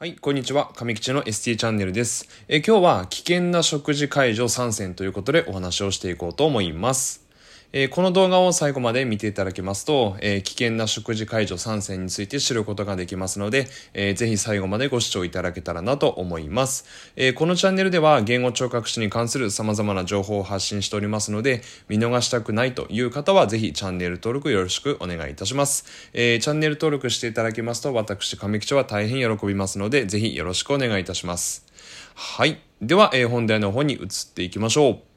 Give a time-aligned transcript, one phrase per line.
[0.00, 0.70] はい、こんにちは。
[0.76, 2.28] 上吉の ST チャンネルです。
[2.46, 7.27] え今日は危険な食事解除参戦ということでお話をしていこうと思います。
[7.72, 16.86] えー、この動画を最後まで見ていただけますと、えー、危険な食事解除参戦について知ることができますので、えー、ぜひ最後までご視聴いただけたらなと思います。
[17.16, 26.10] えこのチャンネルでは言語聴覚士に関する様々な情報を発信しておりますので、見逃したくないという方はぜひチャンネル登録よろしくお願いいたします。
[26.14, 31.66] えチャンネル登録していただけますと、私、亀吉は大変喜びますので、ぜひよろしくお願いいたします。
[32.14, 32.60] はい。
[32.80, 35.07] では、え本題の方に移っていきましょう。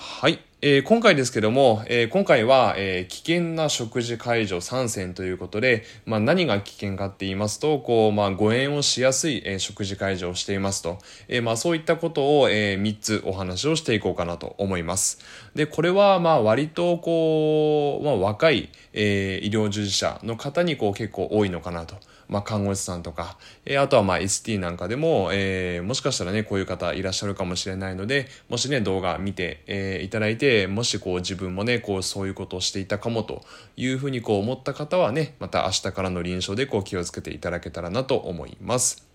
[0.00, 0.38] はい。
[0.62, 15.18] えー、今回ですけども、えー、今回は、えー、危険な食事解除参戦ということで、まあ、何が危険かって言いますと、こう、まあ、誤嚥をしやすい、え、食事解除をしていますと、え、まあ、そういったことを、えー、3つお話をしていこうかなと思います。
[15.56, 21.96] で、これは、まあ、割と、こう、まあ、若い、え、医療従事者の方に、こう、結構多いのかなと。
[22.28, 33.42] まあ、看護師さんとか、えー、あとはまあ ST なんかでも、えー、もしかしたらね、こういう方いらっしゃるかもしれないので、もしね、動画見て、えー、いただいて、もしこう自分もね、こうそういうことをしていたかもと
[33.76, 39.08] いうふうにこう思った方はね、また明日からの臨床でこう気をつけていただけたらなと思います。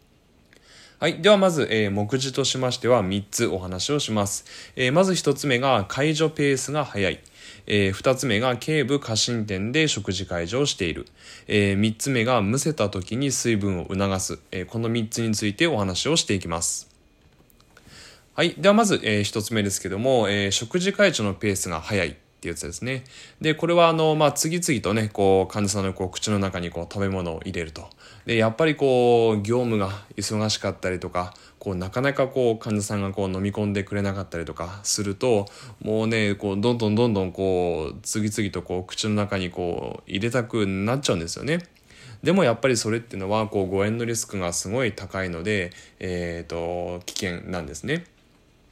[1.04, 1.22] はい。
[1.22, 4.46] ではまず、えー、目次としましては3つお話をします。
[4.78, 7.20] えー、まず1つ目が解除ペースが速い。
[7.68, 11.06] えー、2つ目が頸部過伸点で食事解除をしている、
[11.48, 16.90] えー、3つ目がむせた時に水分を促す、えー、この3つについてお話をしていきます。
[18.36, 18.56] はい。
[18.58, 22.18] ではまず、えー、1つ目ですけども、えー、食事解除のペースが速い。
[22.44, 23.06] っていうやつですね。
[23.40, 27.88] で、これはあの、まあ、次々とね、こう、患者さんのこう口の中にこう食べ物を入れると。
[28.26, 35.46] で、やっぱりこう、業務が忙しかったりとか、こうなかなかこう患者さんがこう飲み込んでくれなかったりとかすると
[35.82, 41.60] もうねこうどんどんどんどんこう次々とこう口の中にこう入れたくなっちゃうんですよね。
[42.22, 48.04] でもやっぱりそれっていうのはこう誤嚥のリスクがすごい高いので、えーと危険なんですね。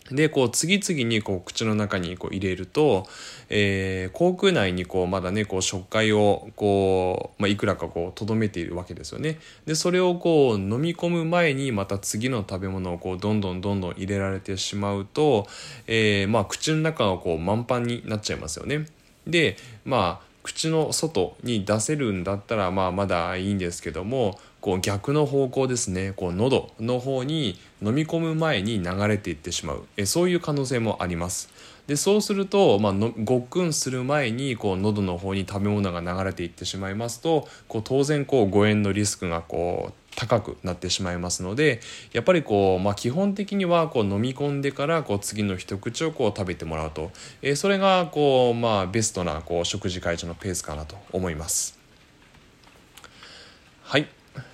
[0.09, 3.07] で、こう、次々にこう、口の中にこう入れると、
[3.50, 9.39] えー、口腔内にこう、まだね、こう、食感を、こう、まあ、いくらかこう、留めているわけですよね。
[9.66, 15.47] で、それをこう、飲み込む前に、また次の食べ物をこう、どんどんどんどん入れられてしまうと、
[15.88, 18.88] えー、まあ、口の中がこう、満帆になっちゃいますよね。
[19.28, 26.13] で、まあ、口の外に出せるんだったらまあまだいいんですけどもこう逆の方向ですね。
[26.16, 29.85] こう喉の方に飲み込む前に流れていってしまう。
[29.97, 31.50] えそういう可能性もあります。
[31.91, 41.81] でそうすると、まあの、ごっくんする前にこう喉の方に食べ物が流れていってしまいますとこう当然こう誤嚥のリスクがこう高くなってしまいますので
[42.13, 51.81] やっぱりこう、まあ、基本的にはこう飲み込んでからこう次の一口をこう食べてもらうと、えー、それがこう、まあ、ベストなこう食事会場のペースかなと思います。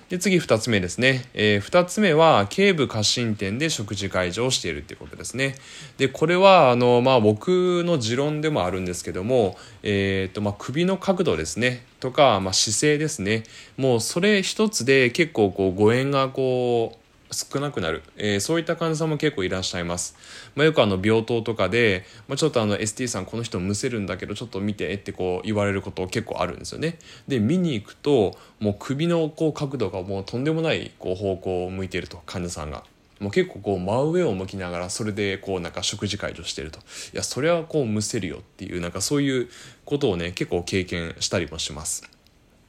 [0.08, 5.54] で次2つ目ですね、えー、2つ目は頸部過信店で食事会場をしているっていうことですね。
[5.98, 11.84] でこれはあの、まあ、僕の持論でもあるんですけども、えーとまあ、首の角度ですね。
[12.00, 13.42] とか、まあ、姿勢ですね。
[13.76, 20.16] もうそれ一つで結構こう誤嚥がこう少なくなる、えー、そういった患者さんも結構いらっしゃいます、
[20.54, 26.98] まあ、よくあの病棟とかで、まあ、ちょっとあの ST さんこの人むせるんだけどちょっと見てってこう言われること結構あるんですよね。
[27.26, 32.84] で見に行くともう首のこう角度がもうとんでもないこう方向を向いてると患者さんが。
[33.20, 36.78] もう結構こう真上を向きながらそれでこうなんか食事会をしてると。
[37.12, 39.48] いやそれはこうむせるよっていうなんかそういう
[39.84, 42.08] ことをね結構経験したりもします。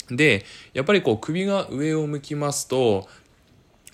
[0.10, 0.44] で
[0.74, 3.08] やっぱりこう首が上を向きますと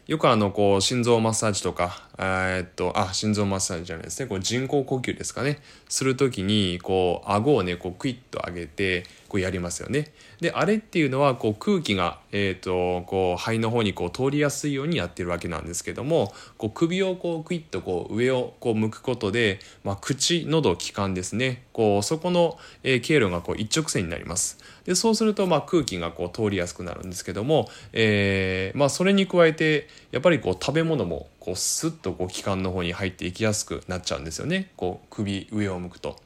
[0.07, 4.27] よくあの、こう、心臓マッサージとか、え、っと、あ、心臓マッサージじゃないですね。
[4.27, 5.57] こう人工呼吸ですかね。
[5.89, 10.11] するときに、こう、顎をね、こう、クイッと上げて、こうやりますよね。
[10.39, 21.63] で、あれっていうのは、こう、空気が、えー、と、こう、肺の方にこう、通りやすいようにやってるわけなんですけども、こう、首をこう、クイッとこう、上をこう、向くことで、まあ、口、喉、気管ですね。
[21.73, 24.57] こう、そこの、えー、経路がこう、一直線になります。
[24.85, 36.24] でそうするとまあ空気がこう通りやすくなるんですけども、えーまあ、それに加えてやっぱりこう食べ物もこうスッとこう気管の方に入っていきやすくなっちゃうんですよねこう首上を向くと。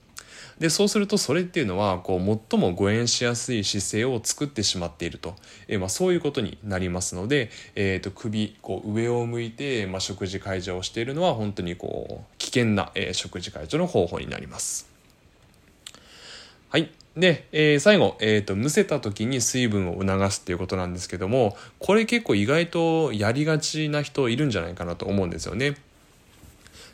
[0.59, 5.36] でそうするとそれっていうのはこう最も誤嚥しやすい姿勢を作ってしまっていると、
[5.68, 14.89] えー、まあ、そういうことになりますので、えー、と首こう上を向いて、まあ、食事介助をしているのは本当にこう危険な、えー、食事介助の方法になります。
[16.69, 25.75] はいで、えー、最後、えーと、むせた時に水分を促すっていうことなんですけどもこれ結構意外とやりがちな人いるんじゃないかなと思うんですよね。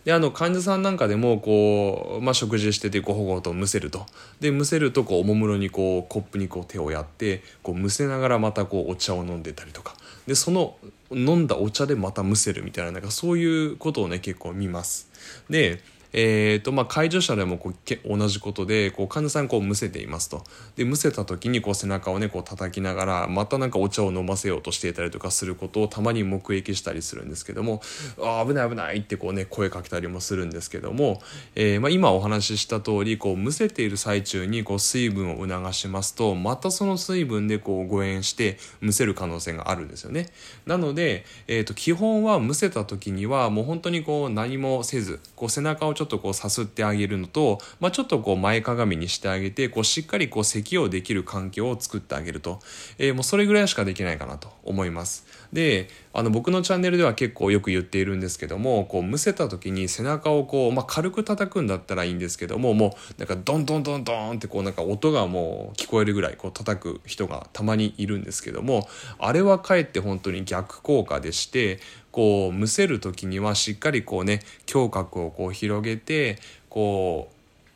[0.06, 4.06] であの患者さんなんかでもこう、まあ、食事しててごほごとむせると。
[4.40, 9.96] でむせるとこうおもむろにこうコップにこう手をやってこうむせながらまたこうお茶を飲んでたりとか。
[10.28, 10.78] でその
[11.12, 15.10] 飲んだお茶でまたむせるみたいななんかそういうことをね結構見ます。
[15.50, 15.82] で
[16.18, 20.44] えーとまあ、介助者でもこう同じことでこう患者さんこうむせていますと
[20.78, 27.82] でむせた時にこう背中をねこう叩きながらまたなんかお茶を飲ませようとしていたりとかすることをたまに目撃したりするんですけども
[28.24, 31.22] 「あ危ない危ない」ってこうね声かけたりもするんですけども、
[31.56, 40.30] えー、まあ、今お話しした通りこうむせている最中にこう水分を促しますとまたその水分でこう誤嚥してむせる可能性があるんですよね。
[40.66, 52.60] なので、えー、と基本はむせた時にはもう本当にこう何もせずこう背中をちょっとょっとこうさすってあげるのと、まあ、ちょっとこう前かがみにしてあげてこうしっかりこう咳をできる環境を作ってあげると、
[52.98, 55.26] えー、もうそれぐらいしかできないかなと思います。
[55.52, 68.88] であの僕のチャンネルでは結構よく言っているんですけどもこうむせた時に背中をこう、まあ、軽く叩くんだったらいいんですけどももうなんかドンドンドンドンってこうなんか音がもう聞こえるぐらいこう叩く人がたまにいるんですけども
[69.20, 71.80] あれはかえって本当に逆効果でして
[72.16, 74.40] こうむせる時にはしっかりこうね
[74.74, 76.40] 胸郭をこう広げて
[76.70, 77.28] こ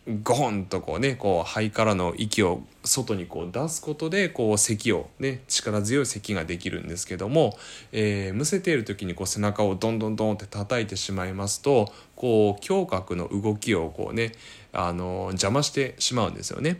[0.08, 7.58] うゴホンとこうねこう肺からの息を外にこう出すことでこう咳をね力強い咳ができるんですけども、
[7.92, 14.32] えー、むせている時にこう背中をどんどんどんって叩いてしまいますとこう胸郭の動きをこうね
[14.72, 16.80] あの邪魔してしまうんですよね。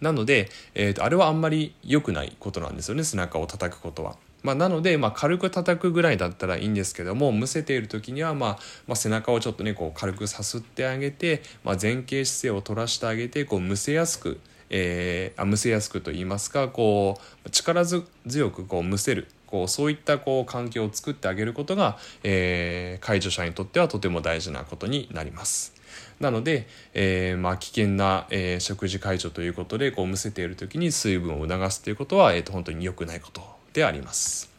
[0.00, 4.16] なので、えーとあれはあんまり良くないことなんですよね背中を叩くことは。
[4.42, 14.40] まあ、なので、まあ、軽く叩くぐらいだったらいいんですけどもむせている時には、まあ、まあ背中をちょっとねこう軽くさすってあげて、まあ、前傾姿勢を取らしてあげてこうむせやすく、
[14.70, 18.02] えー、あむせやすくと言いますかこう力強
[18.50, 25.74] くこうむせるこうそういったこう環境を作ってあげることが、えー、介助者にとってはとても大事なことになります。
[26.20, 34.50] なので、えー、まあ、危険な、えー、食事介助ということでこうむせている時に水分を促すということは、えーと本当に良くないことであります。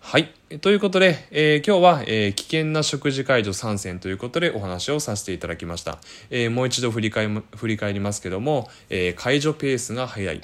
[0.00, 0.30] はい。
[0.60, 5.98] ということで、えー、今日は、えー、危険な食事介助参戦ということでお話をさせていただきました。
[6.28, 10.42] えー、もう一度振り返振り返りますけども、え解除ペースが速い。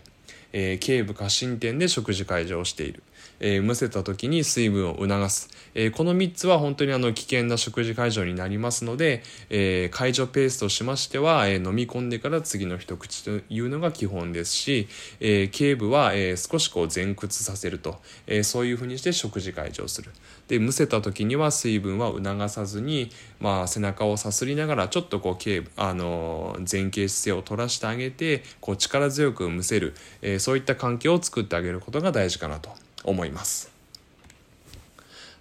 [0.52, 3.02] えー、頸部過伸点で食事解除をしている。
[3.40, 14.88] えー、むせた時に水分を促す、えー、この3つは本当にあの危険な食事介助になりますので、えー、介助ペースとしましては、え飲み込んでから次の一口というのが基本ですし、
[15.20, 20.10] え頸部は、え少しこう前屈させると、えそういうふうにして食事介助をする。
[20.48, 32.87] でむせた時には水分は促さずに、まあ、背中をさすりながらちょっとこう頸部、あの前傾姿勢を取らせてあげてこう力強くむせる、えそういった環境を作ってあげることが大事かなと。
[33.08, 33.78] 思います。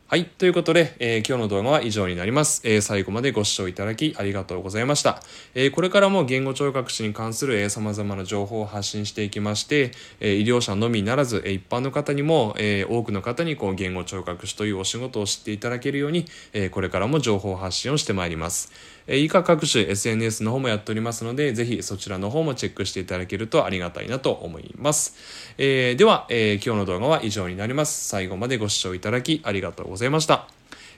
[0.09, 0.23] はい。
[0.23, 2.61] ということで、えー、今日の動画は以上になります。
[2.63, 5.21] えー、最後までご視聴いただきありがとうございました。
[5.53, 9.91] えー、これからも言語聴覚士に関する、えー、様々な情報を発信していきまして、
[10.21, 16.23] え医療者のみならず、え一般の方にも、え多くの方にこう言語聴覚士というお仕事を知っていただけるように、
[16.53, 18.71] えこれからも情報発信をしてまいります。
[19.07, 25.15] え以下各種 SNS の方もやっておりますので、ぜひそちらの方もチェックしていただけるとありがたいなと思います。
[25.57, 28.07] えでは、え今日の動画は以上になります。
[28.07, 30.47] 最後までご視聴いただきありがとうございました。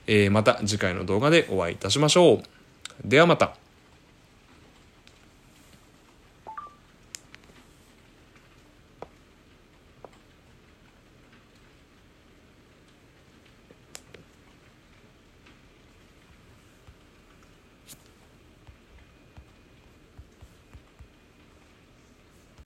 [0.06, 2.42] えー、また次回の動画でお会いいたしましょう。
[3.04, 3.59] ではまた。